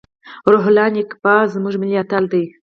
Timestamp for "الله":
0.69-0.87